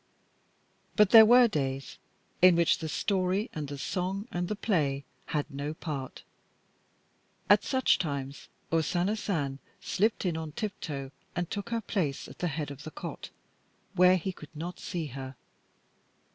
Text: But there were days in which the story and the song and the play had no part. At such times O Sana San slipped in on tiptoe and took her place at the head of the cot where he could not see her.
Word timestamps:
But 0.95 1.11
there 1.11 1.27
were 1.27 1.47
days 1.47 1.99
in 2.41 2.55
which 2.55 2.79
the 2.79 2.89
story 2.89 3.51
and 3.53 3.67
the 3.67 3.77
song 3.77 4.27
and 4.31 4.47
the 4.47 4.55
play 4.55 5.05
had 5.27 5.45
no 5.51 5.75
part. 5.75 6.23
At 7.51 7.63
such 7.63 7.99
times 7.99 8.47
O 8.71 8.81
Sana 8.81 9.15
San 9.15 9.59
slipped 9.79 10.25
in 10.25 10.37
on 10.37 10.53
tiptoe 10.53 11.11
and 11.35 11.51
took 11.51 11.69
her 11.69 11.81
place 11.81 12.27
at 12.27 12.39
the 12.39 12.47
head 12.47 12.71
of 12.71 12.81
the 12.83 12.89
cot 12.89 13.29
where 13.93 14.17
he 14.17 14.31
could 14.31 14.55
not 14.55 14.79
see 14.79 15.05
her. 15.13 15.35